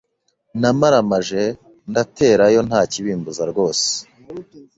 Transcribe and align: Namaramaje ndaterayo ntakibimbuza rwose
Namaramaje 0.61 1.43
ndaterayo 1.89 2.59
ntakibimbuza 2.67 3.43
rwose 3.51 3.87